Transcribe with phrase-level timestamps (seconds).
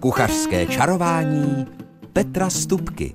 [0.00, 1.66] Kuchařské čarování
[2.12, 3.12] Petra Stupky.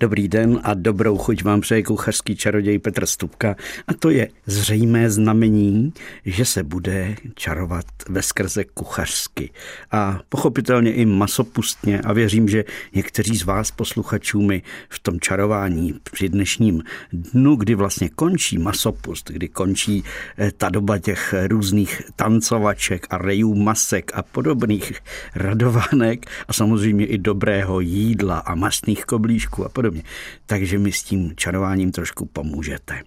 [0.00, 3.56] Dobrý den a dobrou chuť vám přeje kuchařský čaroděj Petr Stupka.
[3.88, 5.92] A to je zřejmé znamení,
[6.24, 9.50] že se bude čarovat ve skrze kuchařsky.
[9.90, 12.00] A pochopitelně i masopustně.
[12.00, 12.64] A věřím, že
[12.94, 16.82] někteří z vás posluchačů mi v tom čarování při dnešním
[17.12, 20.04] dnu, kdy vlastně končí masopust, kdy končí
[20.38, 24.92] eh, ta doba těch různých tancovaček a rejů masek a podobných
[25.34, 30.02] radovánek a samozřejmě i dobrého jídla a masných koblížků a podobně podobně.
[30.46, 33.02] Takže mi s tím čarováním trošku pomůžete.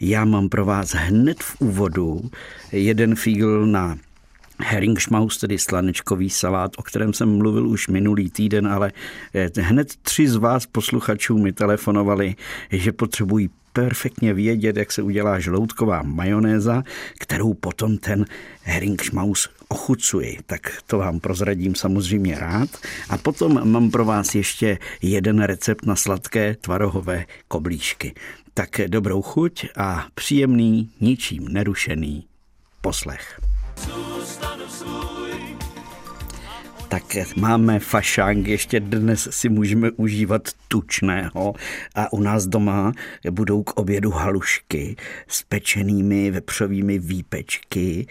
[0.00, 2.30] Já mám pro vás hned v úvodu
[2.72, 3.98] jeden fígl na
[4.58, 8.92] Heringsmaus, tedy slanečkový salát, o kterém jsem mluvil už minulý týden, ale
[9.34, 12.34] eh, hned tři z vás posluchačů mi telefonovali,
[12.70, 16.82] že potřebují perfektně vědět, jak se udělá žloutková majonéza,
[17.18, 18.24] kterou potom ten
[18.62, 20.38] Heringsmaus ochucuji.
[20.46, 22.70] Tak to vám prozradím samozřejmě rád.
[23.08, 28.14] A potom mám pro vás ještě jeden recept na sladké tvarohové koblížky.
[28.54, 32.26] Tak dobrou chuť a příjemný, ničím nerušený
[32.80, 33.40] poslech.
[33.76, 34.51] Svůj
[36.92, 41.54] tak máme fašang, ještě dnes si můžeme užívat tučného
[41.94, 42.92] a u nás doma
[43.30, 44.96] budou k obědu halušky
[45.28, 48.06] s pečenými vepřovými výpečky,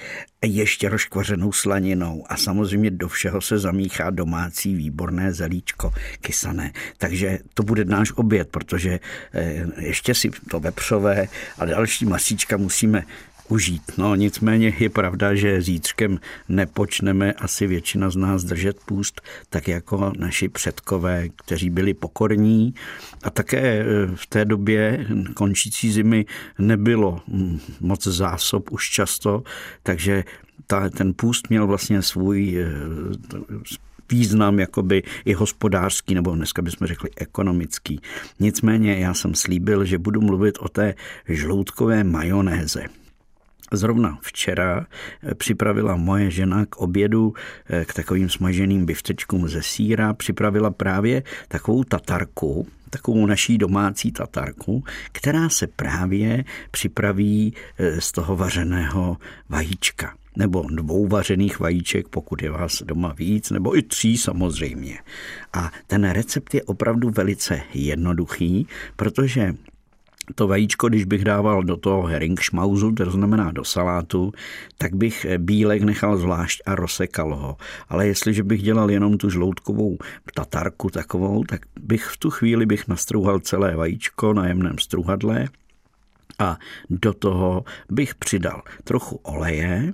[0.45, 6.71] ještě rozkvařenou slaninou a samozřejmě do všeho se zamíchá domácí výborné zelíčko kysané.
[6.97, 8.99] Takže to bude náš oběd, protože
[9.33, 13.03] eh, ještě si to vepřové a další masíčka musíme
[13.51, 13.81] užít.
[13.97, 20.13] No nicméně je pravda, že zítřkem nepočneme asi většina z nás držet půst, tak jako
[20.17, 22.73] naši předkové, kteří byli pokorní
[23.23, 23.85] a také e,
[24.15, 26.25] v té době končící zimy
[26.59, 27.21] nebylo
[27.79, 29.43] moc zásob už často,
[29.83, 30.23] takže
[30.67, 32.67] ta, ten půst měl vlastně svůj e,
[34.09, 38.01] význam jakoby i hospodářský, nebo dneska bychom řekli ekonomický.
[38.39, 40.95] Nicméně já jsem slíbil, že budu mluvit o té
[41.27, 43.00] žloutkové majonéze.
[43.73, 44.85] Zrovna včera
[45.23, 47.33] eh, připravila moje žena k obědu,
[47.69, 54.83] eh, k takovým smaženým biftečkům ze síra, připravila právě takovou tatarku, takovou naší domácí tatarku,
[55.11, 59.17] která se právě připraví eh, z toho vařeného
[59.49, 64.99] vajíčka nebo dvou vařených vajíček, pokud je vás doma víc, nebo i tří samozřejmě.
[65.53, 69.53] A ten recept je opravdu velice jednoduchý, protože
[70.35, 74.31] to vajíčko, když bych dával do toho heringsmauzu, to znamená do salátu,
[74.77, 77.57] tak bych bílek nechal zvlášť a rozsekal ho.
[77.89, 79.97] Ale jestliže bych dělal jenom tu žloutkovou
[80.33, 85.47] tatarku takovou, tak bych v tu chvíli bych nastrouhal celé vajíčko na jemném struhadle
[86.39, 86.57] a
[86.89, 89.93] do toho bych přidal trochu oleje,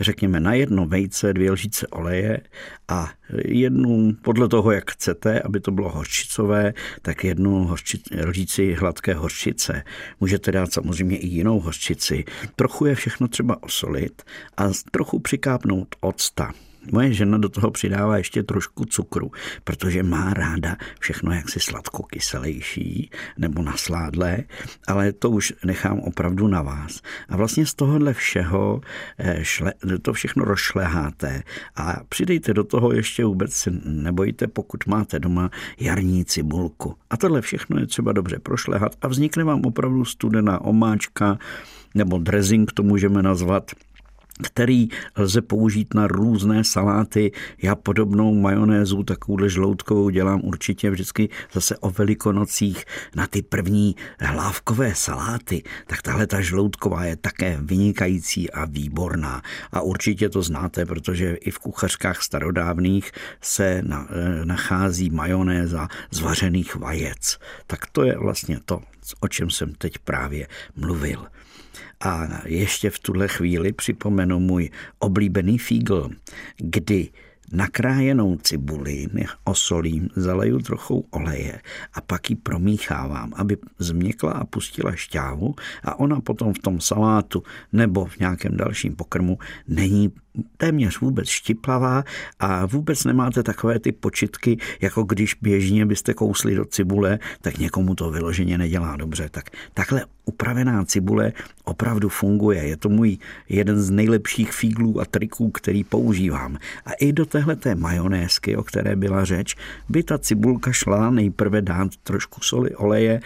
[0.00, 2.40] řekněme na jedno vejce dvě lžíce oleje
[2.88, 3.10] a
[3.44, 6.72] jednu, podle toho, jak chcete, aby to bylo hořčicové,
[7.02, 9.82] tak jednu hořči, lžíci hladké hořčice.
[10.20, 12.24] Můžete dát samozřejmě i jinou hořčici.
[12.56, 14.22] Trochu je všechno třeba osolit
[14.56, 16.52] a trochu přikápnout octa.
[16.92, 19.30] Moje žena do toho přidává ještě trošku cukru,
[19.64, 24.38] protože má ráda všechno jaksi sladko-kyselější nebo nasládlé,
[24.88, 27.00] ale to už nechám opravdu na vás.
[27.28, 28.80] A vlastně z tohohle všeho
[29.18, 29.72] eh, šle,
[30.02, 31.42] to všechno rozšleháte
[31.76, 35.50] a přidejte do toho ještě vůbec nebojte, pokud máte doma
[35.80, 36.96] jarní cibulku.
[37.10, 41.38] A tohle všechno je třeba dobře prošlehat a vznikne vám opravdu studená omáčka
[41.94, 43.70] nebo dressing, to můžeme nazvat,
[44.42, 47.32] který lze použít na různé saláty.
[47.62, 52.84] Já podobnou majonézu, takovouhle žloutkovou dělám určitě vždycky zase o velikonocích
[53.16, 55.62] na ty první hlávkové saláty.
[55.86, 59.42] Tak tahle ta žloutková je také vynikající a výborná.
[59.72, 66.76] A určitě to znáte, protože i v kuchařkách starodávných se eh, nachází majonéza z vařených
[66.76, 67.38] vajec.
[67.66, 68.80] Tak to je vlastně to,
[69.20, 71.26] o čem jsem teď právě mluvil.
[72.00, 76.10] A ještě v tuhle chvíli připomenu můj oblíbený fígl,
[76.56, 77.08] kdy
[77.52, 79.06] nakrájenou cibuli
[79.44, 81.60] osolím, zaleju trochu oleje
[81.94, 85.54] a pak ji promíchávám, aby změkla a pustila šťávu
[85.84, 87.42] a ona potom v tom salátu
[87.72, 89.38] nebo v nějakém dalším pokrmu
[89.68, 90.12] není
[90.56, 92.04] téměř vůbec štiplavá
[92.38, 97.94] a vůbec nemáte takové ty počitky, jako když běžně byste kousli do cibule, tak někomu
[97.94, 99.28] to vyloženě nedělá dobře.
[99.30, 101.32] Tak takhle upravená cibule
[101.64, 102.66] opravdu funguje.
[102.66, 103.18] Je to můj
[103.48, 106.58] jeden z nejlepších fíglů a triků, který používám.
[106.86, 109.56] A i do téhle té majonézky, o které byla řeč,
[109.88, 113.20] by ta cibulka šla nejprve dát trošku soli, oleje,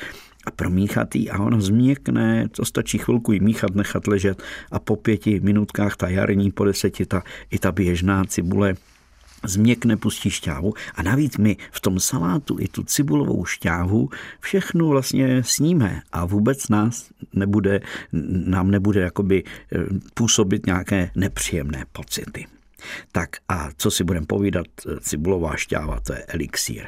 [0.47, 4.97] a promíchat ji a ona změkne, to stačí chvilku ji míchat, nechat ležet a po
[4.97, 8.75] pěti minutkách ta jarní, po deseti ta, i ta běžná cibule
[9.45, 14.11] změkne, pustí šťávu a navíc my v tom salátu i tu cibulovou šťávu
[14.41, 17.81] všechno vlastně sníme a vůbec nás nebude,
[18.47, 19.79] nám nebude jakoby eh,
[20.15, 22.56] působit nějaké nepříjemné pocity.
[23.13, 24.67] Tak a co si budeme povídat,
[25.01, 26.87] cibulová šťáva, to je elixír.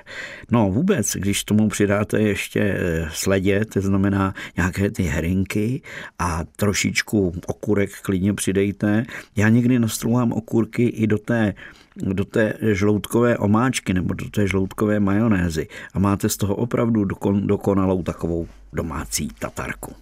[0.50, 5.82] No vůbec, když tomu přidáte ještě eh, sledě, to znamená nějaké ty herinky
[6.18, 9.04] a trošičku okurek klidně přidejte.
[9.36, 11.54] Já někdy nastrouvám okurky i do té
[12.02, 17.46] do té žloutkové omáčky nebo do té žloutkové majonézy a máte z toho opravdu dokon,
[17.46, 19.94] dokonalou takovou domácí tatarku.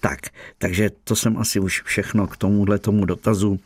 [0.00, 0.20] Tak,
[0.58, 3.60] takže to jsem asi už všechno k tomuhle tomu dotazu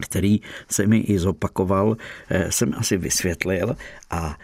[0.00, 0.40] který
[0.70, 1.96] se mi i zopakoval,
[2.28, 3.76] eh, jsem asi vysvětlil
[4.10, 4.36] a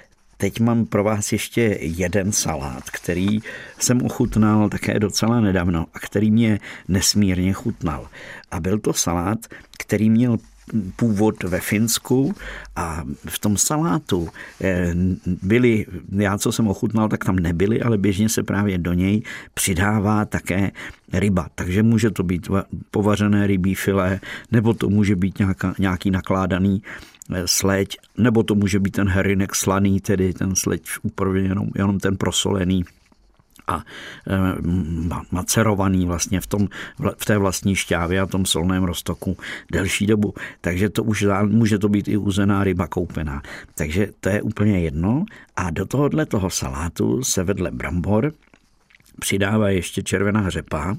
[0.43, 3.39] Teď mám pro vás ještě jeden salát, který
[3.79, 8.09] jsem ochutnal také docela nedávno a který mě nesmírně chutnal.
[8.51, 9.39] A byl to salát,
[9.79, 10.39] který měl
[10.97, 12.35] původ ve Finsku
[12.77, 14.29] a v tom salátu
[14.61, 14.95] eh,
[15.43, 15.87] byly,
[16.17, 19.23] já co jsem ochutnal, tak tam nebyly, ale běžně se právě do něj
[19.55, 20.71] přidává také
[21.13, 21.49] ryba.
[21.55, 22.49] Takže může to být
[22.91, 24.21] povařené rybí filé,
[24.53, 26.83] nebo to může být nějaká, nějaký nakládaný
[27.35, 31.99] eh, sleď, nebo to může být ten herinek slaný, tedy ten sleď úplně jenom, jenom
[31.99, 32.85] ten prosolený
[33.67, 33.83] a e,
[35.31, 36.69] macerovaný vlastně v, tom,
[37.17, 39.37] v té vlastní šťávě a tom solném roztoku
[39.73, 40.35] delší dobu.
[40.61, 43.43] Takže to už může to být i uzená ryba koupená.
[43.75, 45.25] Takže to je úplně jedno.
[45.57, 48.33] A do tohohle toho salátu se vedle brambor
[49.21, 50.97] přidává ještě červená řepa,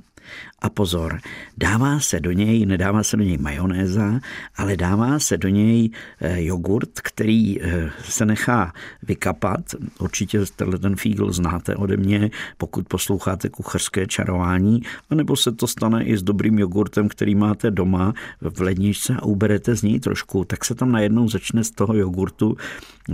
[0.63, 1.19] a pozor,
[1.57, 4.19] dává se do něj, nedává se do něj majonéza,
[4.55, 5.89] ale dává se do něj
[6.21, 8.73] eh, jogurt, který eh, se nechá
[9.03, 9.59] vykapat.
[9.99, 16.03] Určitě tenhle ten fígl znáte ode mě, pokud posloucháte kuchařské čarování, anebo se to stane
[16.03, 20.65] i s dobrým jogurtem, který máte doma v ledničce a uberete z něj trošku, tak
[20.65, 22.57] se tam najednou začne z toho jogurtu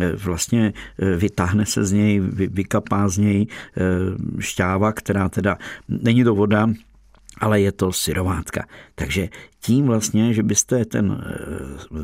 [0.01, 0.73] eh, vlastně
[1.17, 3.47] vytáhne se z něj, vykapá z něj
[4.39, 5.57] šťáva, která teda
[5.88, 6.69] není to voda,
[7.39, 8.65] ale je to syrovátka.
[8.95, 11.24] Takže tím vlastně, že byste ten,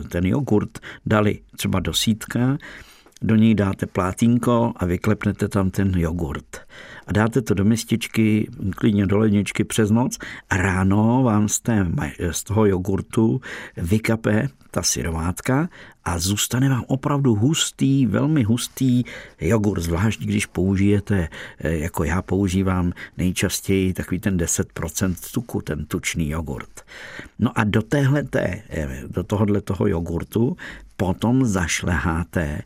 [0.01, 2.57] eh, ten jogurt dali třeba do sítka,
[3.21, 6.61] do něj dáte plátínko a vyklepnete tam ten jogurt.
[7.07, 10.17] A dáte to do mističky, klidně do ledničky přes noc
[10.49, 11.87] a ráno vám z, té,
[12.31, 13.41] z toho jogurtu
[13.77, 15.69] vykape ta syrovátka
[16.03, 19.03] a zůstane vám opravdu hustý, velmi hustý
[19.41, 21.27] jogurt, zvlášť když použijete,
[21.59, 26.81] eh, jako já používám nejčastěji takový ten 10% tuku, ten tučný jogurt.
[27.39, 30.57] No a do téhleté, eh, do tohohle toho jogurtu
[30.97, 32.61] potom zašleháte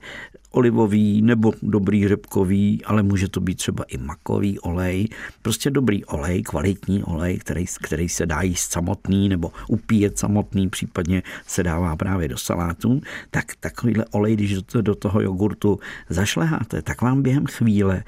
[0.51, 5.07] olivový nebo dobrý řepkový, ale může to být třeba i makový olej.
[5.41, 11.23] Prostě dobrý olej, kvalitní olej, který, který se dá jíst samotný nebo upíjet samotný, případně
[11.47, 13.01] se dává právě do salátu.
[13.31, 15.79] Tak takovýhle olej, když do toho jogurtu
[16.09, 18.03] zašleháte, tak vám během chvíle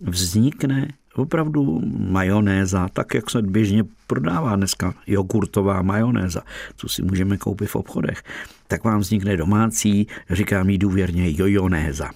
[0.00, 6.42] vznikne opravdu majonéza, tak jak se běžně prodává dneska jogurtová majonéza,
[6.76, 8.22] co si můžeme koupit v obchodech,
[8.66, 12.10] tak vám vznikne domácí, říkám jí důvěrně, jojonéza.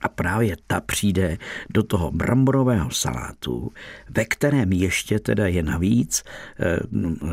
[0.00, 1.38] A právě ta přijde
[1.70, 3.72] do toho bramborového salátu,
[4.10, 6.22] ve kterém ještě teda je navíc
[6.60, 6.78] e,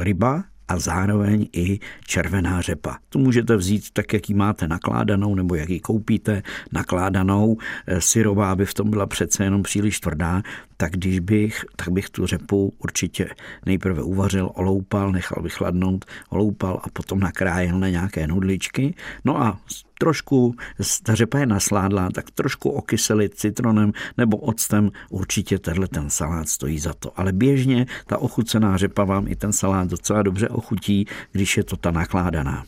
[0.04, 2.98] ryba, a zároveň i červená řepa.
[3.10, 7.58] Tu můžete vzít tak, jak ji máte nakládanou, nebo jak ji koupíte nakládanou.
[7.88, 10.42] Eh, syrová by v tom byla přece jenom příliš tvrdá,
[10.78, 13.30] tak když bych, tak bych tu řepu určitě
[13.66, 18.96] nejprve uvařil, oloupal, nechal vychladnout, oloupal a potom nakrájel na nějaké nudličky.
[19.26, 19.60] No a
[20.00, 20.56] trošku,
[21.04, 26.80] ta řepa je nasládlá, tak trošku okyselit citronem nebo octem, určitě tenhle ten salát stojí
[26.80, 27.20] za to.
[27.20, 31.78] Ale běžně ta ochucená řepa vám i ten salát docela dobře ochutí, když je to
[31.78, 32.66] ta nakládaná.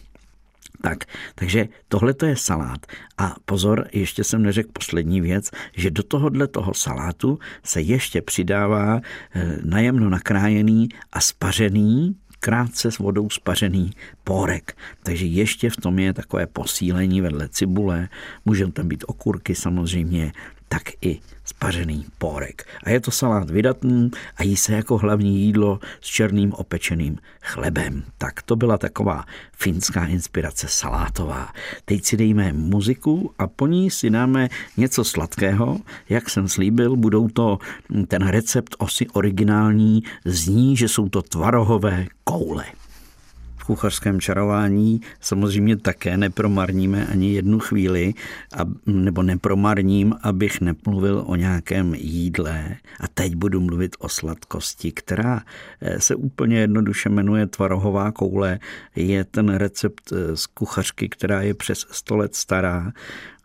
[0.82, 0.98] Tak,
[1.36, 2.86] takže tohle to je salát.
[3.18, 9.02] A pozor, ještě jsem neřekl poslední věc, že do tohohle toho salátu se ještě přidává
[9.36, 13.92] eh, najemno nakrájený a spařený krátce s vodou spařený
[14.24, 14.78] pórek.
[15.04, 18.10] Takže ještě v tom je takové posílení vedle cibule,
[18.46, 20.32] můžou tam být okurky samozřejmě,
[20.70, 22.68] tak i spařený pórek.
[22.84, 28.04] A je to salát vydatný a jí se jako hlavní jídlo s černým opečeným chlebem.
[28.18, 29.26] Tak to byla taková
[29.58, 31.54] finská inspirace salátová.
[31.86, 35.78] Teď si dejme muziku a po ní si dáme něco sladkého.
[36.10, 37.58] Jak jsem slíbil, budou to
[38.08, 42.66] ten recept osi originální, zní, že jsou to tvarohové koule.
[43.70, 48.14] Kuchařském čarování samozřejmě také nepromarníme ani jednu chvíli,
[48.58, 52.76] a, nebo nepromarním, abych nemluvil o nějakém jídle.
[53.00, 55.42] A teď budu mluvit o sladkosti, která
[55.82, 58.60] eh, se úplně jednoduše jmenuje tvarohová koule.
[58.96, 62.92] Je ten recept eh, z kuchařky, která je přes 100 let stará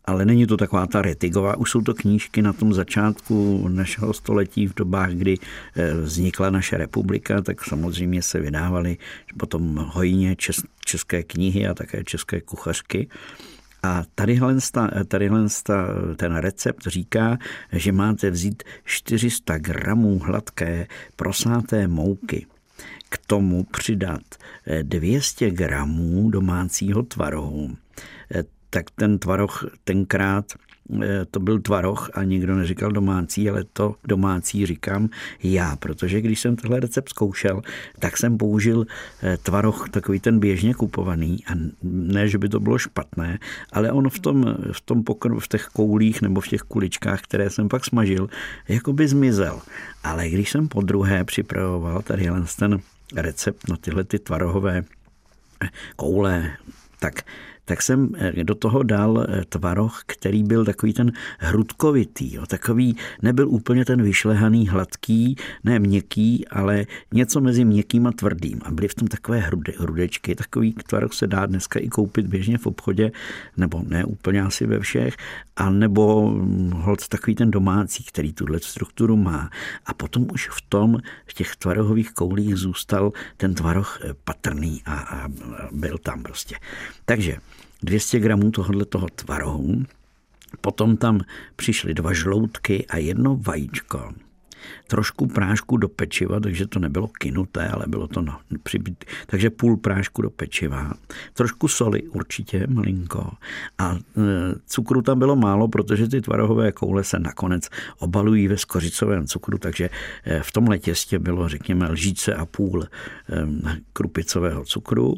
[0.07, 1.57] ale není to taková ta retigová.
[1.57, 6.77] Už jsou to knížky na tom začátku našeho století, v dobách, kdy eh, vznikla naše
[6.77, 8.97] republika, tak samozřejmě se vydávaly
[9.37, 10.37] potom hojně
[10.85, 13.09] české knihy a také české kuchařky.
[13.83, 14.57] A tadyhle,
[15.09, 15.47] tadyhle
[16.17, 17.39] ten recept říká,
[17.73, 22.47] že máte vzít 400 gramů hladké prosáté mouky.
[23.09, 24.23] K tomu přidat
[24.83, 27.77] 200 eh, gramů domácího tvarohu
[28.35, 28.45] eh,
[28.75, 30.45] tak ten tvaroh tenkrát
[31.03, 35.09] eh, to byl tvaroh a nikdo neříkal domácí, ale to domácí říkám
[35.43, 37.63] já, protože když jsem tenhle recept zkoušel,
[37.99, 38.87] tak jsem použil
[39.23, 41.53] eh, tvaroh takový ten běžně kupovaný a
[41.83, 43.39] ne, že by to bylo špatné,
[43.73, 47.51] ale on v tom, v tom pokr, v těch koulích nebo v těch kuličkách, které
[47.51, 48.29] jsem pak smažil,
[48.69, 49.61] jako by zmizel.
[50.05, 52.27] Ale když jsem po druhé připravoval tady
[52.59, 52.79] ten
[53.17, 54.85] recept na tyhle ty tvarohové
[55.97, 56.51] koule,
[56.99, 57.23] tak
[57.65, 62.97] tak jsem eh, do toho dal eh, tvaroh, který byl takový ten hrudkovitý, jo, takový
[63.23, 68.61] nebyl úplně ten vyšlehaný, hladký, ne měkký, ale něco mezi měkkým a tvrdým.
[68.65, 72.59] A byly v tom takové hrude, hrudečky, takový tvaroh se dá dneska i koupit běžně
[72.59, 73.13] v obchodě,
[73.57, 75.17] nebo ne úplně asi ve všech,
[75.57, 79.51] a nebo hm, hold takový ten domácí, který tuhle strukturu má.
[79.87, 84.95] A potom už v tom, v těch tvarohových koulích zůstal ten tvaroh eh, patrný a,
[84.95, 85.29] a
[85.73, 86.57] byl tam prostě.
[87.05, 87.37] Takže
[87.85, 89.83] 200 gramů tohohle toho tvarohu,
[90.61, 91.21] potom tam
[91.57, 94.13] přišly dva žloutky a jedno vajíčko,
[94.87, 99.77] trošku prášku do pečiva, takže to nebylo kinuté, ale bylo to no, přibít, takže půl
[99.77, 100.93] prášku do pečiva,
[101.33, 103.31] trošku soli určitě, malinko.
[103.79, 103.99] A e,
[104.67, 109.91] cukru tam bylo málo, protože ty tvarohové koule se nakonec obalují ve skořicovém cukru, takže
[110.25, 112.89] e, v tomhle těstě bylo, řekněme, lžíce a půl e,
[113.93, 115.15] krupicového cukru,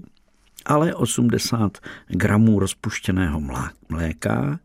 [0.67, 3.43] ale 80 gramů rozpuštěného
[3.89, 4.59] mléka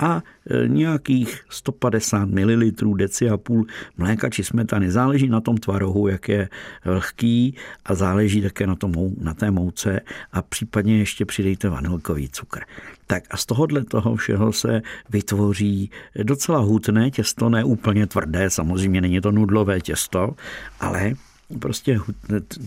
[0.00, 3.66] a e, nějakých 150 ml deci a půl
[3.96, 4.90] mléka či smetany.
[4.90, 6.48] Záleží na tom tvarohu, jak je
[6.84, 10.00] lehký a záleží také na, tom, na té mouce
[10.32, 12.60] a případně ještě přidejte vanilkový cukr.
[13.06, 15.90] Tak a z tohohle toho všeho se vytvoří
[16.22, 20.34] docela hutné těsto, ne úplně tvrdé, samozřejmě není to nudlové těsto,
[20.80, 21.14] ale
[21.58, 22.00] prostě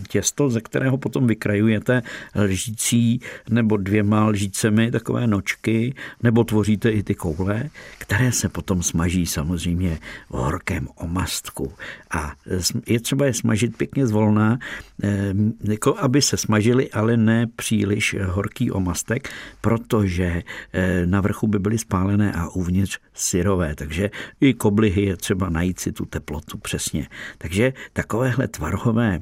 [0.08, 2.02] těsto, ze kterého potom vykrajujete
[2.36, 9.26] lžící nebo dvěma lžícemi takové nočky, nebo tvoříte i ty koule, které se potom smaží
[9.26, 9.98] samozřejmě
[10.30, 11.72] v horkém omastku.
[12.10, 12.32] A
[12.86, 14.58] je třeba je smažit pěkně zvolná,
[15.02, 19.28] eh, jako aby se smažili, ale ne příliš horký omastek,
[19.60, 25.48] protože eh, na vrchu by byly spálené a uvnitř syrové, takže i koblihy je třeba
[25.48, 27.08] najít si tu teplotu přesně.
[27.38, 29.20] Takže takovéhle tvarohové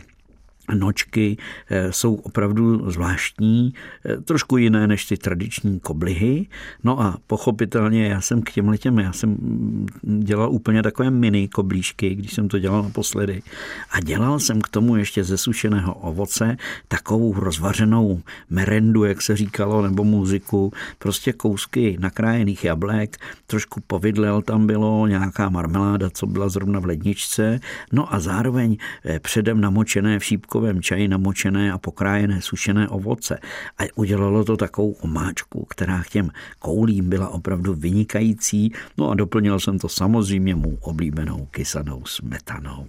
[0.75, 1.37] nočky
[1.71, 6.47] eh, jsou opravdu zvláštní, eh, trošku jiné než ty tradiční koblihy.
[6.85, 11.49] No a pochopitelně já jsem k těm těm, já jsem mm, dělal úplně takové mini
[11.49, 13.42] koblížky, když jsem to dělal naposledy.
[13.90, 16.57] A dělal jsem k tomu ještě ze sušeného ovoce
[16.88, 23.16] takovou rozvařenou merendu, jak se říkalo, nebo muziku, prostě kousky nakrájených jablek,
[23.47, 27.61] trošku povidlel tam bylo, nějaká marmeláda, co byla zrovna v ledničce,
[27.92, 33.39] no a zároveň eh, předem namočené v šípku šípkovém čaji namočené a pokrájené sušené ovoce.
[33.79, 38.73] A udělalo to takovou omáčku, která k těm koulím byla opravdu vynikající.
[38.99, 42.87] No a doplnil jsem to samozřejmě mou oblíbenou kysanou smetanou.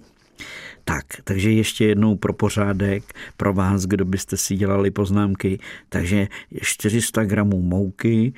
[0.84, 3.04] Tak, takže ještě jednou pro pořádek,
[3.36, 6.28] pro vás, kdo byste si dělali poznámky, takže
[6.62, 8.32] 400 gramů mouky,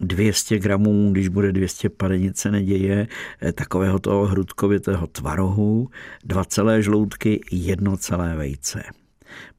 [0.00, 3.08] 200 gramů, když bude 200 padenice neděje,
[3.42, 5.88] eh, takového toho hrudkovitého tvarohu,
[6.24, 8.82] dva celé žloutky, jedno celé vejce.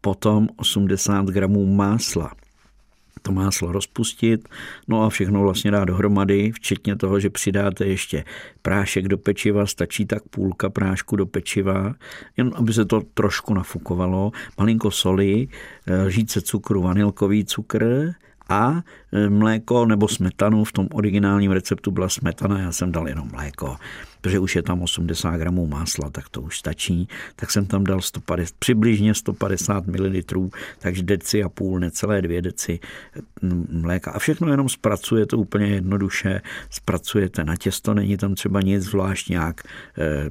[0.01, 2.31] Potom 80 gramů másla,
[3.21, 4.50] to máslo rozpustit,
[4.88, 8.24] no a všechno vlastně dát dohromady, včetně toho, že přidáte ještě
[8.62, 11.93] prášek do pečiva, stačí tak půlka prášku do pečiva,
[12.38, 15.48] jen aby se to trošku nafukovalo, malinko soli,
[15.88, 18.13] eh, lžíce cukru, vanilkový cukr,
[18.51, 20.63] a e, mléko nebo smetanu.
[20.63, 23.75] V tom originálním receptu byla smetana, já jsem dal jenom mléko.
[24.21, 28.01] Protože už je tam 80 gramů másla, tak to už stačí, tak jsem tam dal
[28.01, 30.49] 150, přibližně 150 ml,
[30.79, 32.79] takže deci a půl, necelé dvě deci
[33.41, 34.11] mm, mléka.
[34.11, 39.61] A všechno jenom zpracujete úplně jednoduše, zpracujete na těsto, není tam třeba nic zvlášť nějak
[39.97, 40.29] eh,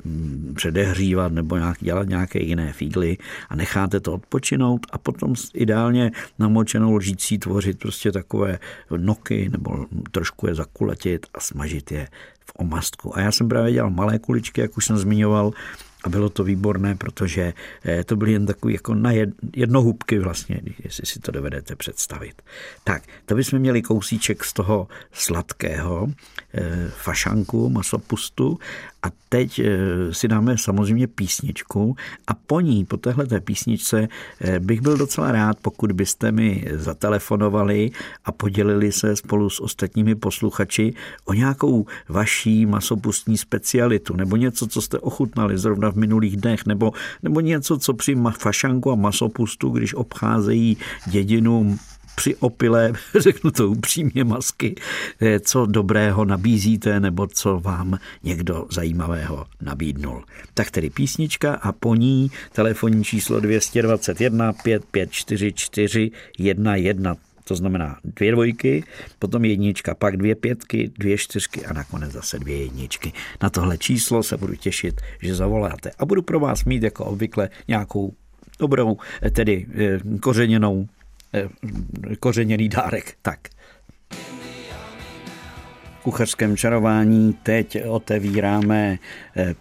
[0.54, 3.16] předehřívat nebo nějak dělat nějaké jiné fígly
[3.48, 8.58] a necháte to odpočinout a potom ideálně namočenou lžící tvořit prostě takové
[8.96, 12.08] noky nebo trošku je zakuletit a smažit je
[12.50, 13.16] v omastku.
[13.16, 15.52] A já jsem právě dělal malé kuličky, jak už jsem zmiňoval,
[16.04, 17.54] a bylo to výborné, protože
[17.84, 19.10] eh, to byly jen takové jako na
[19.56, 22.42] jednohubky vlastně, jestli si to dovedete představit.
[22.84, 26.08] Tak, to bychom měli kousíček z toho sladkého
[26.54, 28.58] eh, fašanku, masopustu
[29.02, 29.64] a teď eh,
[30.14, 34.08] si dáme samozřejmě písničku a po ní, po téhle písničce
[34.58, 37.90] bych byl docela rád, pokud byste mi zatelefonovali
[38.24, 44.82] a podělili se spolu s ostatními posluchači o nějakou vaší masopustní specialitu nebo něco, co
[44.82, 46.92] jste ochutnali zrovna v minulých dnech, nebo,
[47.22, 50.76] nebo něco, co při fašanku a masopustu, když obcházejí
[51.06, 51.78] dědinu
[52.20, 54.74] při opile, řeknu to upřímně, masky,
[55.20, 60.24] eh, co dobrého nabízíte nebo co vám někdo zajímavého nabídnul.
[60.54, 68.84] Tak tedy písnička a po ní telefonní číslo 221 5544 11 to znamená dvě dvojky,
[69.18, 73.12] potom jednička, pak dvě pětky, dvě čtyřky a nakonec zase dvě jedničky.
[73.42, 77.48] Na tohle číslo se budu těšit, že zavoláte a budu pro vás mít jako obvykle
[77.68, 78.12] nějakou
[78.58, 80.86] dobrou, eh, tedy eh, kořeněnou,
[82.20, 83.16] kořeněný dárek.
[83.22, 83.38] Tak
[86.02, 88.98] kuchařském čarování teď otevíráme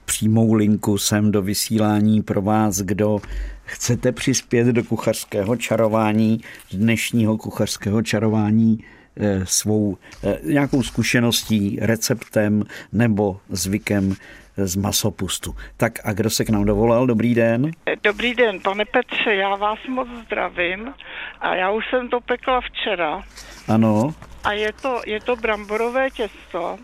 [0.06, 3.20] přímou linku sem do vysílání pro vás, kdo
[3.64, 8.84] chcete přispět do kuchařského čarování, dnešního kuchařského čarování
[9.18, 14.16] eh, svou eh, nějakou zkušeností, receptem nebo zvykem
[14.58, 15.56] z masopustu.
[15.78, 17.08] Tak a kdo se k nám dovolal?
[17.08, 17.72] Dobrý den.
[18.04, 20.94] Dobrý den, pane Petře, já vás moc zdravím
[21.42, 23.24] a já už jsem to pekla včera.
[23.68, 24.14] Ano.
[24.44, 26.78] A je to, je to bramborové těsto,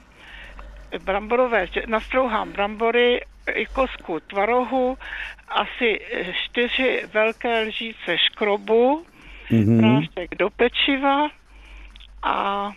[1.03, 3.21] bramborové, nastrouhám brambory,
[3.53, 4.97] i kosku tvarohu,
[5.50, 6.00] asi
[6.45, 9.05] čtyři velké lžíce škrobu,
[9.50, 9.79] mm-hmm.
[9.79, 11.27] prášek do pečiva
[12.24, 12.71] a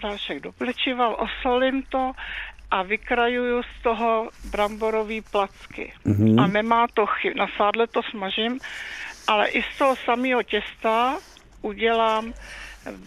[0.00, 2.12] prášek do pečiva, osolím to
[2.70, 5.92] a vykrajuju z toho bramborový placky.
[6.06, 6.40] Mm-hmm.
[6.40, 7.36] A nemá to chyb.
[7.36, 8.58] Na sádle to smažím,
[9.30, 11.18] ale i z toho samého těsta
[11.62, 12.32] udělám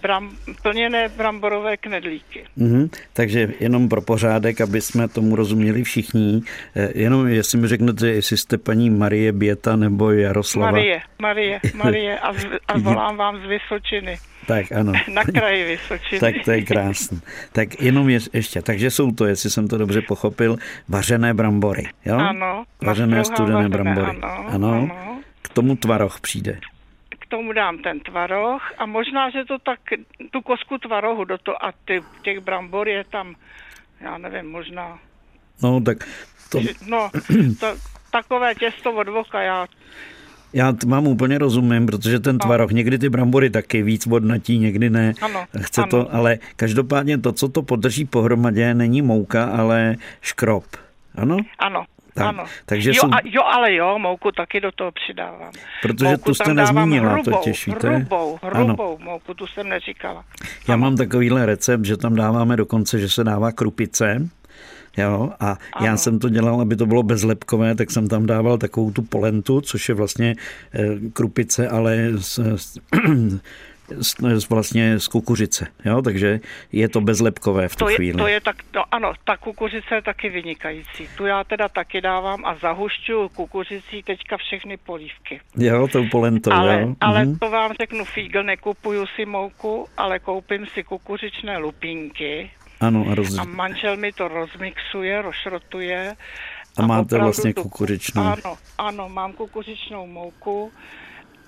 [0.01, 2.45] bram, plněné bramborové knedlíky.
[2.57, 2.89] Mm-hmm.
[3.13, 6.41] Takže jenom pro pořádek, aby jsme tomu rozuměli všichni,
[6.75, 10.71] eh, jenom jestli mi řeknete, jestli jste paní Marie Běta nebo Jaroslava.
[10.71, 14.17] Marie, Marie, Marie a, z, a volám vám z Vysočiny.
[14.47, 14.93] Tak ano.
[15.13, 16.19] Na kraji Vysočiny.
[16.19, 17.21] tak to je krásný.
[17.51, 20.57] Tak jenom je, ještě, takže jsou to, jestli jsem to dobře pochopil,
[20.89, 22.15] vařené brambory, jo?
[22.15, 22.63] Ano.
[22.81, 24.07] Vařené studené vařené, brambory.
[24.21, 24.73] Ano, ano.
[24.73, 25.13] ano.
[25.53, 26.59] K tomu tvaroh přijde
[27.33, 29.79] tomu dám ten tvaroh a možná, že to tak,
[30.31, 33.35] tu kosku tvarohu do toho a ty, těch brambor je tam,
[34.01, 34.99] já nevím, možná.
[35.63, 35.97] No, tak
[36.49, 36.59] to...
[36.87, 37.09] No,
[37.59, 37.67] to,
[38.11, 39.67] takové těsto od voka, já
[40.53, 42.75] já vám úplně rozumím, protože ten tvaroh, no.
[42.75, 45.13] někdy ty brambory taky víc vodnatí, někdy ne.
[45.21, 45.89] Ano, Chce ano.
[45.89, 50.63] to, ale každopádně to, co to podrží pohromadě, není mouka, ale škrob.
[51.15, 51.37] Ano?
[51.59, 52.45] Ano, tak, ano.
[52.65, 53.13] Takže jo, jsem...
[53.13, 55.52] a, jo, ale jo, mouku taky do toho přidávám.
[55.82, 57.89] Protože mouku tu jste nezmínila hrubou, totiž, víte?
[57.89, 59.06] Hrubou, hrubou ano.
[59.12, 60.23] mouku, tu jsem neříkala.
[60.67, 60.82] Já ano.
[60.82, 64.30] mám takovýhle recept, že tam dáváme dokonce, že se dává krupice,
[64.97, 65.86] Jo, a ano.
[65.86, 69.62] já jsem to dělal, aby to bylo bezlepkové, tak jsem tam dával takovou tu polentu,
[69.62, 70.36] což je vlastně
[70.73, 72.80] eh, krupice, ale s, s,
[73.97, 76.01] z, z, vlastně z kukuřice, jo?
[76.01, 76.39] takže
[76.71, 78.17] je to bezlepkové v tu to je, chvíli.
[78.17, 81.08] To je tak, no, ano, ta kukuřice je taky vynikající.
[81.17, 85.41] Tu já teda taky dávám a zahušťuju kukuřicí teďka všechny polívky.
[85.58, 86.95] Jo, to polentou, ale, jo.
[87.01, 87.38] Ale mhm.
[87.39, 92.51] to vám řeknu, fígl, nekupuju si mouku, ale koupím si kukuřičné lupínky.
[92.79, 93.38] Ano, a, roz...
[93.38, 96.15] a manžel mi to rozmixuje, rozšrotuje.
[96.77, 98.23] A, a máte vlastně kukuřičnou.
[98.23, 100.71] Ano, ano, mám kukuřičnou mouku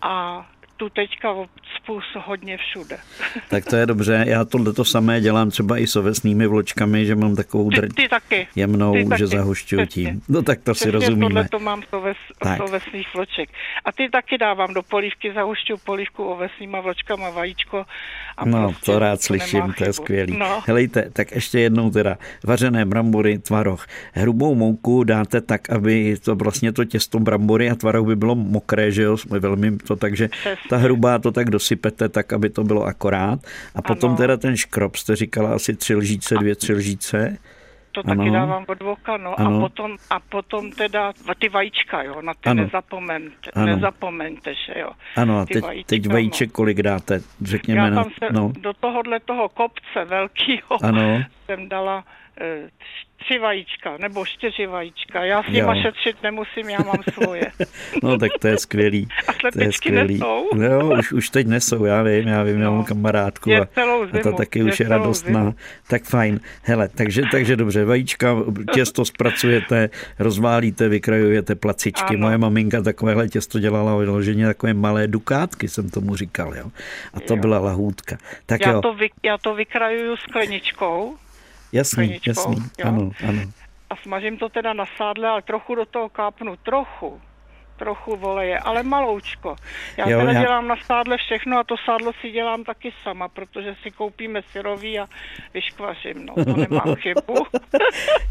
[0.02, 0.46] a
[0.78, 1.30] tu teďka
[1.76, 2.98] spus hodně všude.
[3.50, 4.24] Tak to je dobře.
[4.28, 8.02] Já tohle to samé dělám třeba i s ovesnými vločkami, že mám takovou drť ty,
[8.02, 8.48] ty taky.
[8.56, 9.20] jemnou, ty taky.
[9.20, 10.22] že zahušťuju tím.
[10.30, 11.28] No tak to Přesně si rozumíme.
[11.30, 12.18] tohle to mám z, oves,
[12.58, 13.50] z ovesných vloček.
[13.86, 17.86] A ty taky dávám do polívky, zahušťuju polívku ovesnýma vločkama, vajíčko.
[18.38, 20.38] A no, prostě to rád slyším, to je skvělý.
[20.38, 20.64] No.
[20.68, 23.86] Helejte, tak ještě jednou teda vařené brambory, tvaroh.
[24.14, 28.92] Hrubou mouku dáte tak, aby to vlastně to těsto brambory a tvaroh by bylo mokré,
[28.92, 32.84] že jo, velmi to takže Přesně ta hrubá to tak dosypete, tak aby to bylo
[32.84, 33.40] akorát.
[33.76, 34.18] A potom ano.
[34.18, 37.38] teda ten škrob, jste říkala asi tři lžíce, dvě tři lžíce.
[37.92, 38.34] to taky Ano.
[38.34, 39.40] dávám od voka, no.
[39.40, 39.58] Ano.
[39.58, 42.64] A potom, a potom teda ty vajíčka, jo, na ty Ano.
[42.64, 43.66] nezapomeňte, Ano.
[43.66, 44.90] nezapomeňte, že jo.
[45.16, 46.14] Ano, a teď, vajíčka, teď no.
[46.14, 51.24] vajíček kolik dáte, řekněme, Já na- tam se no, do tohohle toho kopce velkýho Ano.
[51.46, 52.04] Jsem dala
[52.42, 52.70] eh,
[53.18, 55.24] tři vajíčka, nebo čtyři vajíčka.
[55.26, 55.52] Já s Jo.
[55.54, 57.52] nima šetřit nemusím, já mám svoje.
[58.04, 59.08] no tak to je skvělý.
[59.28, 60.14] A to je skvělý.
[60.14, 60.50] nesou?
[60.56, 62.86] No, už, už teď nesou, já vím, já vím, já mám No.
[62.86, 65.40] kamarádku Je a, celou a ta zimu, taky je už je radostná.
[65.44, 65.56] zimu.
[65.88, 66.40] Tak fajn.
[66.64, 68.36] Hele, takže, takže dobře, vajíčka,
[68.74, 72.16] těsto zpracujete, rozválíte, vykrajujete placičky.
[72.16, 72.20] Ano.
[72.20, 76.72] Moje maminka takovéhle těsto dělala vyloženě takové malé dukátky, jsem tomu říkal, jo.
[77.14, 77.42] A to Jo.
[77.42, 78.18] byla lahůdka.
[78.46, 81.16] Tak Já jo, to, vy, já to vykrajuju skleničkou
[81.76, 82.88] jasný, jasný, jo.
[82.88, 83.42] ano, ano.
[83.90, 87.22] a smažím to teda na sádle, ale trochu do toho kápnu, trochu,
[87.78, 89.56] trochu voleje, ale maloučko.
[89.98, 93.28] Já Jo, teda já- dělám na sádle všechno a to sádlo si dělám taky sama,
[93.30, 95.08] protože si koupíme syrový a
[95.54, 97.46] vyškvařím, no, to nemám chybu.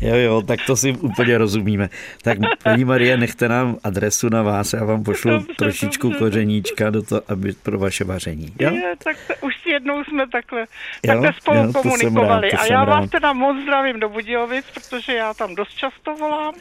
[0.00, 1.88] Jo, jo, tak to si úplně rozumíme.
[2.22, 6.18] Tak paní Marie, nechte nám adresu na vás, já vám pošlu Dobře, trošičku dobře.
[6.18, 8.52] kořeníčka do toho, aby pro vaše vaření.
[8.60, 8.70] Jo?
[8.70, 10.66] Je, tak to, už jednou jsme takhle, Jo,
[11.06, 12.50] takhle spolu jo, to komunikovali.
[12.50, 13.10] rád, to a já vás rád.
[13.10, 16.54] teda moc zdravím do Budějovic, protože já tam dost často volám.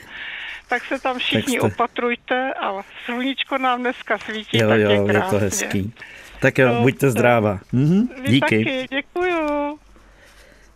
[0.74, 4.96] Tak se tam všichni jste- opatrujte a sluníčko nám dneska svítí, Jo, tak jo, je
[4.96, 5.30] je krásně.
[5.32, 5.94] to hezký.
[6.40, 7.60] Tak jo, No, buďte zdráva.
[7.72, 8.40] Mhm, díky.
[8.40, 9.80] taky, děkuju.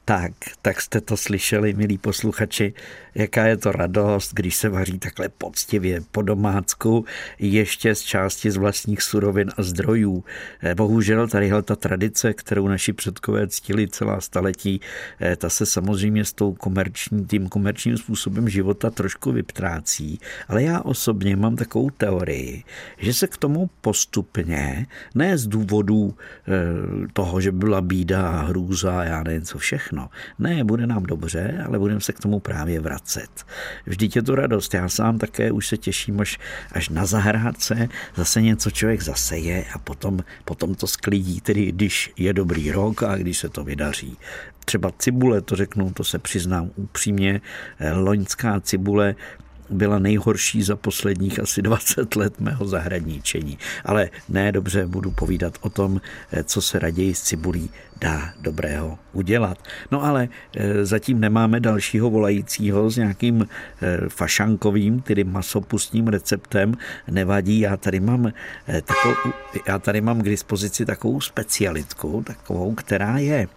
[0.07, 2.73] Tak, tak jste to slyšeli, milí posluchači,
[3.15, 7.05] jaká je to radost, když se vaří takhle poctivě po domácku,
[7.39, 10.23] ještě z části z vlastních surovin a zdrojů.
[10.63, 14.81] Eh, Bohužel tadyhle ta tradice, kterou naši předkové ctili celá staletí,
[15.21, 20.81] eh, ta se samozřejmě s tou komerční, tím komerčním způsobem života trošku vyptrácí, ale já
[20.81, 22.63] osobně mám takovou teorii,
[22.97, 26.13] že se k tomu postupně, ne z důvodů
[26.47, 26.51] eh,
[27.13, 29.96] toho, že byla bída a hrůza já nevím co všechno,
[30.39, 33.45] ne, bude nám dobře, ale budeme se k tomu právě vracet.
[33.85, 36.39] Vždyť je to radost, já sám také už se těším, až,
[36.71, 42.33] až na zahrádce zase něco člověk zaseje a potom, potom to sklidí, tedy když je
[42.33, 44.17] dobrý rok a když se to vydaří.
[44.65, 47.41] Třeba cibule, to řeknu, to se přiznám upřímně,
[47.79, 49.15] eh, loňská cibule
[49.69, 53.57] byla nejhorší za posledních asi 20 let mého zahradníčení.
[53.85, 56.01] Ale ne, dobře, budu povídat o tom,
[56.31, 57.69] eh, co se raději s cibulí
[58.01, 59.57] dá dobrého udělat.
[59.91, 63.47] No ale eh, zatím nemáme dalšího volajícího s nějakým
[63.81, 66.73] eh, fašankovým, tedy masopustním receptem.
[67.11, 68.31] Nevadí, já tady mám,
[68.65, 69.33] takovou,
[69.67, 73.47] já tady mám k dispozici takovou specialitku, takovou, která je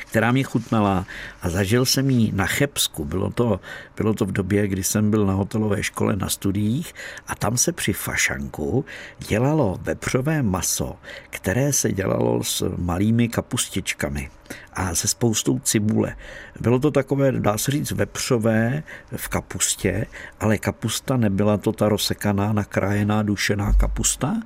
[0.00, 1.06] která mě chutnala
[1.42, 3.04] a zažil jsem ji na Chebsku.
[3.04, 3.60] Bylo to,
[3.96, 6.94] bylo to v době, kdy jsem byl na hotelové škole na studiích
[7.26, 8.84] a tam se při fašanku
[9.18, 10.96] dělalo vepřové maso,
[11.30, 14.30] které se dělalo s malými kapustičkami
[14.72, 16.16] a se spoustou cibule.
[16.60, 18.82] Bylo to takové, dá se říct, vepřové
[19.16, 20.06] v kapustě,
[20.40, 24.36] ale kapusta nebyla to ta rozsekaná, nakrájená, dušená kapusta,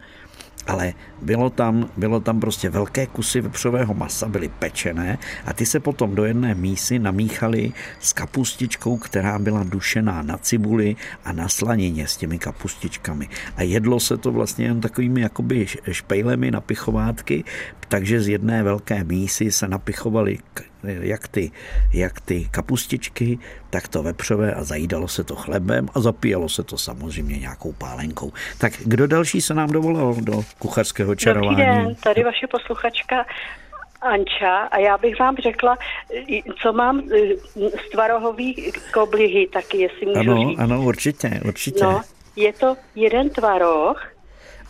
[0.69, 5.81] ale bylo tam, bylo tam prostě velké kusy vepřového masa, byly pečené a ty se
[5.81, 12.07] potom do jedné mísy namíchaly s kapustičkou, která byla dušená na cibuli a na slanině
[12.07, 13.29] s těmi kapustičkami.
[13.57, 17.45] A jedlo se to vlastně jen takovými jakoby špejlemi na pichovátky,
[17.89, 20.39] takže z jedné velké mísy se napichovaly
[20.83, 21.51] jak ty,
[21.93, 23.39] jak ty kapustičky,
[23.71, 28.33] tak to vepřové a zajídalo se to chlebem a zapíjelo se to samozřejmě nějakou pálenkou.
[28.59, 31.49] Tak kdo další se nám dovolal do kuchařského čarování?
[31.57, 33.27] Dobrý den, tady vaše posluchačka
[34.01, 35.77] Anča a já bych vám řekla,
[36.63, 40.59] co mám e, z tvarohový koblihy taky, jestli můžu Ano, říct.
[40.59, 41.85] ano, určitě, určitě.
[41.85, 42.01] No,
[42.37, 44.13] je to jeden tvaroh,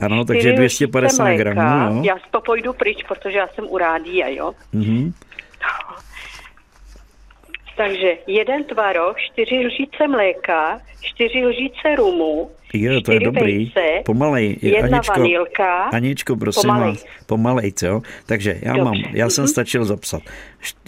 [0.00, 2.02] ano, takže čtyři 250 lžíce gramů.
[2.04, 4.52] Já to pojdu pryč, protože já jsem u rádia, jo.
[4.72, 5.12] Mhm.
[7.78, 13.58] Takže jeden tvaroh, čtyři lžíce mléka, čtyři lžíce rumu, Jo, to je dobrý.
[13.58, 14.56] vejce, Pomalej.
[14.62, 15.82] je, jedna Aničko, vanilka.
[15.84, 16.90] Aničko, prosím Pomalej.
[16.90, 18.02] vás, pomalej, jo.
[18.26, 18.84] Takže já Dobře.
[18.84, 19.48] mám, já jsem Mhm.
[19.48, 20.22] stačil zapsat.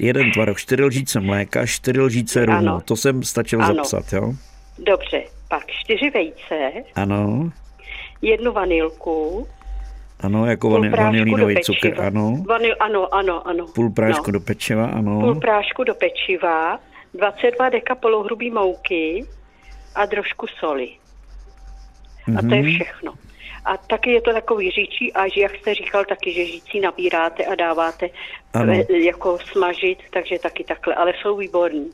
[0.01, 2.59] Jeden tvaroh, čtyři lžíce mléka, čtyři lžíce rumu.
[2.59, 2.81] Ano.
[2.85, 3.75] To jsem stačil Ano.
[3.75, 4.33] zapsat, jo.
[4.79, 7.51] Dobře, pak čtyři vejce, Ano,
[8.23, 9.47] jednu vanilku,
[10.23, 12.37] ano, jako do vanilínový cukr, ano.
[12.49, 13.67] Vanil, ano, ano, ano.
[13.75, 14.33] Půl prášku no.
[14.33, 15.21] do pečiva, ano.
[15.21, 16.79] Půl prášku do pečiva,
[17.15, 19.25] 22 deka polohrubý mouky
[19.95, 20.89] a trošku soli.
[22.39, 22.71] A to je Mhm.
[22.75, 23.13] všechno.
[23.65, 27.45] A taky je to takový říčí a že jak jste říkal taky, že řící nabíráte
[27.45, 28.09] a dáváte
[28.55, 28.73] Ano.
[28.73, 31.91] e, jako smažit, takže taky takhle, ale jsou výborní.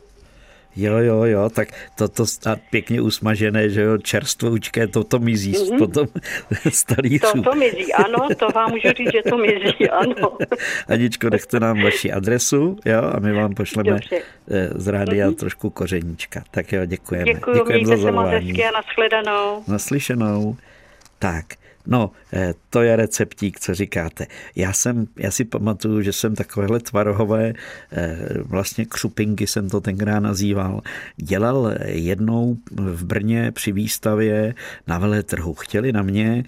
[0.76, 5.52] Jo, jo, jo, tak to, to a pěkně usmažené, že jo, čerstvoučké, to to mizí
[5.52, 5.78] mm-hmm.
[5.78, 6.06] potom
[6.70, 10.38] z To, to mizí, ano, to vám můžu říct, že to mizí, ano.
[10.88, 14.22] Aničko, nechte nám vaši adresu, jo, a my vám pošleme Dobře.
[14.50, 15.34] Eh, z rádia mm-hmm.
[15.34, 16.42] trošku kořeníčka.
[16.50, 17.34] Tak jo, děkujeme.
[17.34, 19.64] Děkuji, děkujeme mějte za se moc hezky a nashledanou.
[19.68, 20.56] Naslyšenou.
[21.18, 21.44] Tak,
[21.86, 24.26] No, eh, to je receptík, co říkáte.
[24.56, 27.52] Já jsem, já si pamatuju, že jsem takovéhle tvarohové,
[27.92, 30.80] eh, vlastně křupinky jsem to tenkrát nazýval,
[31.16, 34.54] dělal jednou v Brně při výstavě
[34.86, 35.54] na veletrhu.
[35.54, 36.44] Chtěli na mě,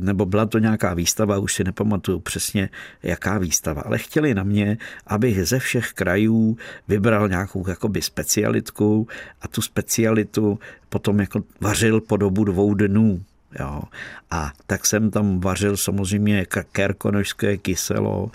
[0.00, 2.68] nebo byla to nějaká výstava, už si nepamatuju přesně,
[3.02, 6.56] jaká výstava, ale chtěli na mě, abych ze všech krajů
[6.88, 9.08] vybral nějakou jakoby specialitku
[9.40, 13.22] a tu specialitu potom jako vařil po dobu dvou dnů.
[13.58, 13.82] Jo.
[14.30, 18.30] A tak jsem tam vařil samozřejmě kerkonožské kyselo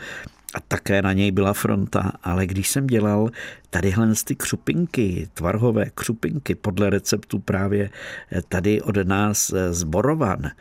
[0.55, 3.29] a také na něj byla fronta, ale když jsem dělal
[3.69, 7.89] tadyhle ty křupinky, tvarhové křupinky podle receptu právě
[8.49, 10.51] tady od nás z Borovan,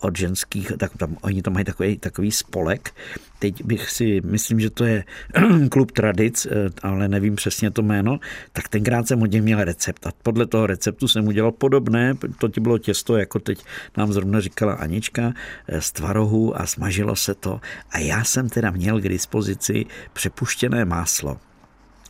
[0.00, 2.90] od ženských, tak tam, oni tam mají takový, takový spolek.
[3.38, 5.04] Teď bych si, myslím, že to je
[5.70, 6.46] klub tradic,
[6.82, 8.20] ale nevím přesně to jméno,
[8.52, 10.06] tak tenkrát jsem od měl recept.
[10.06, 13.64] A podle toho receptu jsem udělal podobné, to ti bylo těsto, jako teď
[13.96, 15.32] nám zrovna říkala Anička,
[15.78, 17.60] z tvarohu a smažilo se to.
[17.90, 19.41] A já jsem teda měl k dispozici
[20.12, 21.40] přepuštěné máslo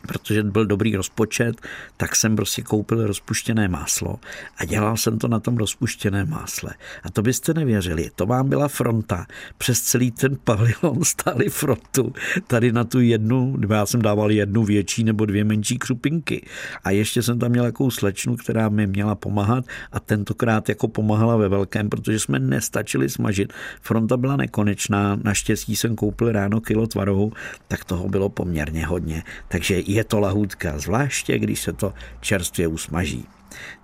[0.07, 1.61] protože byl dobrý rozpočet,
[1.97, 4.19] tak jsem prostě koupil rozpuštěné máslo
[4.57, 6.73] a dělal jsem to na tom rozpuštěné másle.
[7.03, 9.25] A to byste nevěřili, to vám byla fronta.
[9.57, 12.13] Přes celý ten pavilon stály frontu
[12.47, 16.45] tady na tu jednu, já jsem dával jednu větší nebo dvě menší křupinky.
[16.83, 21.37] A ještě jsem tam měl jakou slečnu, která mi měla pomáhat a tentokrát jako pomáhala
[21.37, 23.53] ve velkém, protože jsme nestačili smažit.
[23.81, 27.33] Fronta byla nekonečná, naštěstí jsem koupil ráno kilo tvarohu,
[27.67, 29.23] tak toho bylo poměrně hodně.
[29.47, 33.25] Takže je to lahůdka, zvláště když se to čerstvě usmaží.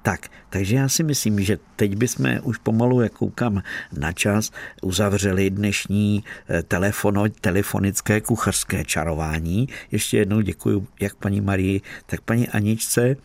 [0.01, 3.63] Tak, takže já si myslím, že teď bychom už pomalu, jak koukám
[3.97, 9.67] na čas, uzavřeli dnešní eh, telefono, telefonické kuchařské čarování.
[9.91, 13.15] Ještě jednou děkuji jak paní Marii, tak paní Aničce.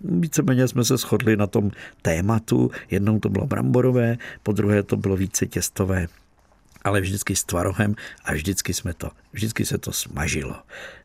[0.00, 1.70] Víceméně jsme se shodli na tom
[2.02, 2.70] tématu.
[2.90, 6.06] Jednou to bylo bramborové, po druhé to bylo více těstové
[6.84, 7.94] ale vždycky s tvarohem
[8.24, 10.56] a vždycky jsme to, vždycky se to smažilo.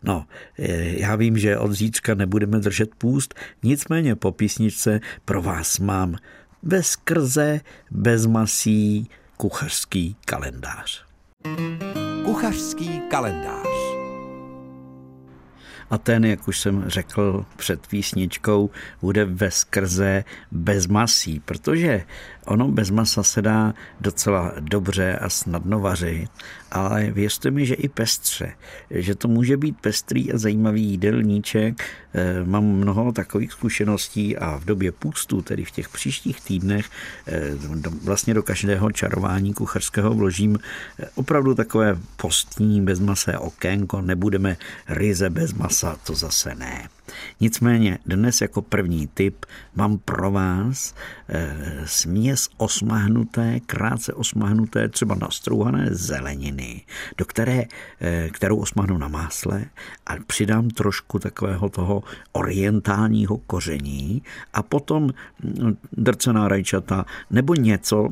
[0.03, 0.25] No,
[0.59, 6.15] e, já vím, že od zítřka nebudeme držet půst, nicméně po písničce pro vás mám
[6.63, 7.61] ve skrze,
[7.91, 11.05] bez masí, kuchařský kalendář.
[12.25, 13.68] Kuchařský kalendář.
[15.89, 18.69] A ten, jak už jsem řekl před písničkou,
[19.01, 22.05] bude ve skrze bez masí, protože
[22.49, 26.29] Ono bez masa se dá docela dobře a snadno vařit,
[26.71, 28.51] ale věřte mi, že i pestře,
[28.91, 31.83] že to může být pestrý a zajímavý jídelníček.
[32.13, 36.89] Eh, mám mnoho takových zkušeností a v době půstu, tedy v těch příštích týdnech,
[37.27, 37.51] eh,
[38.03, 40.59] vlastně do každého čarování kuchařského vložím
[40.99, 46.89] eh, opravdu takové postní bezmasé okénko, nebudeme ryze bez masa, to zase ne.
[47.39, 50.95] Nicméně dnes jako první tip mám pro vás
[51.29, 56.81] e, směs osmahnuté, krátce osmahnuté, třeba nastrouhané zeleniny,
[57.17, 57.63] do které,
[58.01, 59.65] e, kterou osmahnu na másle
[60.05, 65.03] a přidám trošku takového toho orientálního koření a potom
[65.43, 68.09] mm, drcená rajčata nebo něco,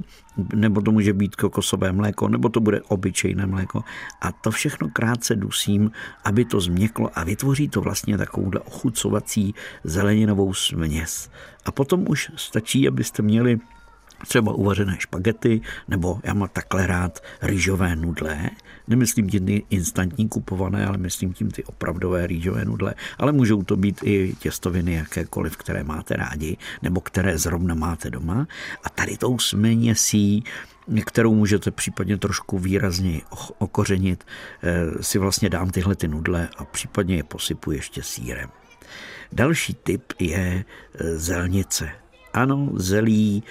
[0.56, 3.84] nebo to může být kokosové mléko, nebo to bude obyčejné mléko.
[4.22, 5.92] A to všechno krátce dusím,
[6.26, 11.30] aby to změklo a vytvoří to vlastně takovouhle ochucovací zeleninovou směs.
[11.66, 13.60] A potom už stačí, abyste měli
[14.28, 18.50] třeba uvařené špagety, nebo já mám takhle rád rýžové nudle.
[18.88, 22.96] Nemyslím tím ty instantní kupované, ale myslím tím ty opravdové rýžové nudle.
[23.18, 28.48] Ale můžou to být i těstoviny jakékoliv, které máte rádi, nebo které zrovna máte doma.
[28.84, 30.44] A tady tou směsí
[31.06, 33.22] kterou můžete případně trošku výrazněji
[33.58, 34.24] okořenit,
[34.64, 38.50] eh, si vlastně dám tyhle ty nudle a případně je posypu ještě sírem.
[39.32, 41.90] Další typ je eh, zelnice.
[42.34, 43.44] Ano, zelí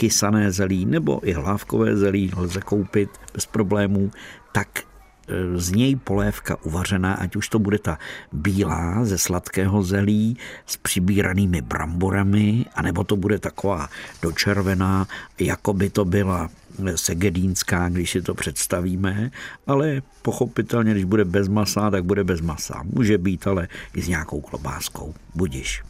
[0.00, 4.10] kysané zelí nebo i hlávkové zelí lze koupit bez problémů,
[4.52, 7.98] tak e, z něj polévka uvařená, ať už to bude ta
[8.32, 10.36] bílá ze sladkého zelí
[10.66, 13.88] s přibíranými bramborami, anebo to bude taková
[14.22, 15.06] dočervená,
[15.38, 16.48] jako by to byla
[16.96, 19.30] segedínská, když si to představíme,
[19.66, 22.80] ale pochopitelně, když bude bez masa, tak bude bez masa.
[22.84, 25.14] Může být ale i s nějakou klobáskou.
[25.34, 25.89] Budiš.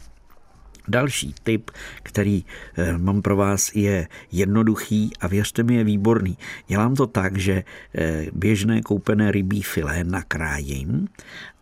[0.91, 1.71] Další tip,
[2.03, 2.45] který
[2.77, 6.37] eh, mám pro vás, je jednoduchý a věřte mi, je výborný.
[6.67, 7.63] Dělám to tak, že
[7.95, 11.07] eh, běžné koupené rybí filé nakrájím,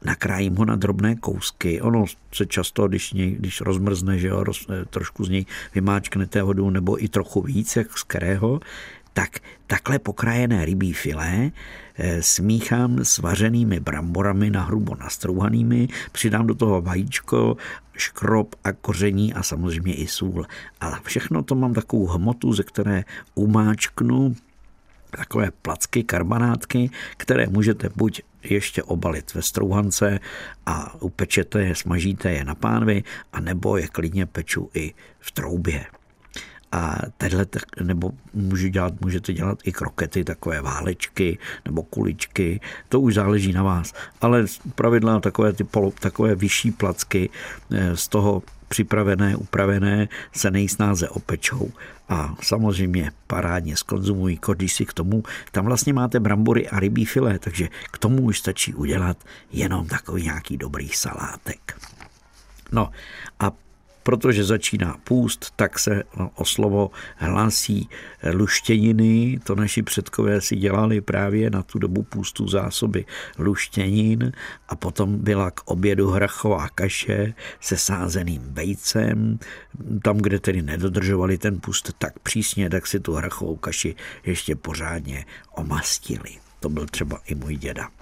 [0.06, 1.82] nakrájím ho na drobné kousky.
[1.82, 6.44] Ono se často, když, něj, když rozmrzne, že jo, roz, eh, trošku z něj vymáčknete
[6.44, 8.60] vodu, nebo i trochu víc, jak z kterého,
[9.14, 11.52] tak takhle pokrájené rybí filé
[12.20, 17.58] smíchám s vařenými bramborami na hrubo nastrouhanými, přidám do toho vajíčko,
[17.98, 20.46] škrob a koření a samozřejmě i sůl.
[20.82, 23.04] Ale všechno to mám takovou hmotu, ze které
[23.36, 24.36] umáčknu
[25.12, 30.20] takové placky, karbanátky, které můžete buď ještě obalit ve strouhance
[30.66, 35.86] a upečete je, smažíte je na pánvi, a nebo je klidně peču i v troubě.
[36.72, 37.46] A tenhle,
[37.84, 43.64] nebo může dělat, můžete dělat i krokety, takové válečky nebo kuličky, to už záleží na
[43.64, 43.94] vás.
[44.22, 47.30] Ale pravidla takové, ty polo, takové vyšší placky
[47.72, 51.72] eh, z toho připravené, upravené se nejsnáze opečou
[52.10, 57.40] a samozřejmě parádně skonzumují, když si k tomu, tam vlastně máte brambory a rybí filé,
[57.40, 59.18] takže k tomu už stačí udělat
[59.52, 61.80] jenom takový nějaký dobrý salátek.
[62.72, 62.90] No
[63.40, 63.52] a
[64.04, 66.04] protože začíná půst, tak se
[66.36, 67.90] o slovo hlásí
[68.34, 69.40] luštěniny.
[69.44, 73.06] To naši předkové si dělali právě na tu dobu půstu zásoby
[73.38, 74.32] luštěnin
[74.70, 79.40] a potom byla k obědu hrachová kaše se sázeným vejcem.
[80.04, 85.26] Tam, kde tedy nedodržovali ten půst tak přísně, tak si tu hrachovou kaši ještě pořádně
[85.56, 86.30] omastili.
[86.60, 87.99] To byl třeba i můj děda.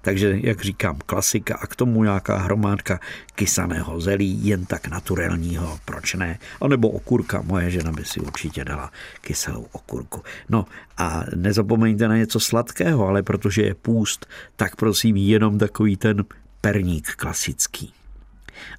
[0.00, 3.00] Takže, jak říkám, klasika a k tomu nějaká hromádka
[3.34, 6.38] kysaného zelí, jen tak naturelního, proč ne?
[6.60, 10.22] A nebo okurka, moje žena by si určitě dala kyselou okurku.
[10.48, 14.26] No a nezapomeňte na něco sladkého, ale protože je půst,
[14.56, 16.24] tak prosím jenom takový ten
[16.60, 17.92] perník klasický.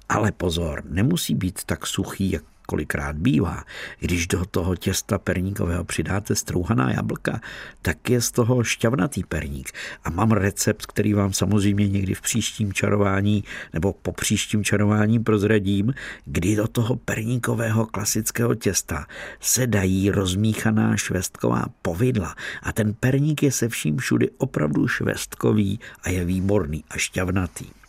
[0.08, 3.64] Ale pozor, nemusí být tak suchý, jak kolikrát bývá,
[3.98, 7.40] když do toho těsta perníkového přidáte strouhaná jablka,
[7.82, 9.70] tak je z toho šťavnatý perník.
[10.04, 15.94] A mám recept, který vám samozřejmě někdy v příštím čarování nebo po příštím čarování prozradím,
[16.24, 19.06] kdy do toho perníkového klasického těsta
[19.40, 22.34] se dají rozmíchaná švestková povidla.
[22.62, 27.79] A ten perník je se vším všudy opravdu švestkový a je výborný a šťavnatý.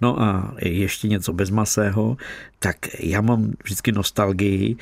[0.00, 2.16] No a ještě něco bezmasého,
[2.58, 4.76] tak já mám vždycky nostalgii,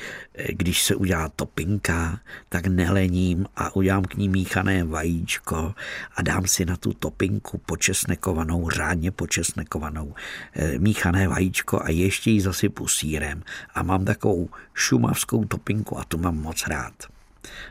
[0.49, 5.73] když se udělá topinka, tak nelením a udělám k ní míchané vajíčko
[6.15, 10.13] a dám si na tu topinku počesnekovanou, řádně počesnekovanou
[10.53, 13.43] eh, míchané vajíčko a ještě ji zasypu sírem
[13.75, 16.93] a mám takovou šumavskou topinku a tu mám moc rád.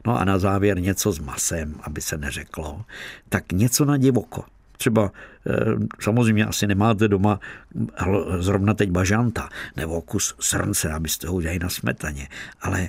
[0.06, 2.84] No a na závěr něco s masem, aby se neřeklo,
[3.28, 4.44] tak něco na divoko
[4.80, 5.12] třeba
[5.46, 5.52] eh,
[6.00, 7.40] samozřejmě asi nemáte doma
[8.38, 12.28] zrovna teď bažanta nebo kus srnce, abyste ho udělali na smetaně,
[12.60, 12.88] ale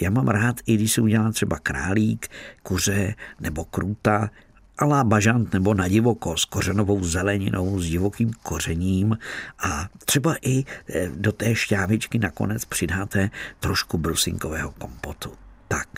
[0.00, 2.28] já mám rád, i když se udělá třeba králík,
[2.62, 4.30] kuře nebo kruta,
[4.78, 9.18] alá bažant nebo na divoko s kořenovou zeleninou, s divokým kořením.
[9.58, 15.88] A třeba i eh, do té šťávičky nakonec přidáte trošku brusinkového kompotu tak.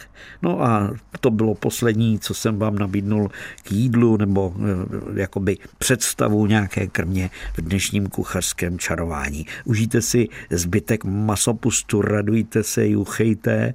[0.43, 3.31] No a to bylo poslední, co jsem vám nabídnul
[3.63, 9.47] k jídlu nebo eh, jakoby představu nějaké krmě v dnešním kuchařském čarování.
[9.65, 13.73] Užijte si zbytek masopustu, radujte se, juchejte.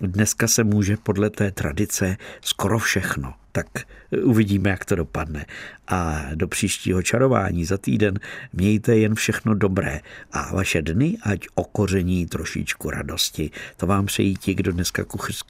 [0.00, 3.66] Dneska se může podle té tradice skoro všechno tak
[4.22, 5.46] uvidíme, jak to dopadne.
[5.88, 8.18] A do příštího čarování za týden
[8.52, 10.00] mějte jen všechno dobré
[10.32, 13.50] a vaše dny ať okoření trošičku radosti.
[13.76, 15.04] To vám přejí ti, kdo dneska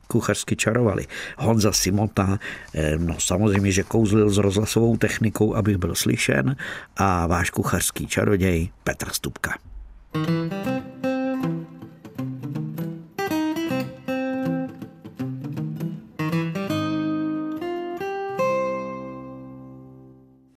[0.06, 1.06] kuchařsky čarovali.
[1.38, 2.38] Honza Simota,
[2.74, 6.56] eh, no samozřejmě, že kouzlil s rozhlasovou technikou, abych byl slyšen
[6.96, 9.59] a váš kuchařský čaroděj Petr Stupka.
[10.14, 11.15] thank you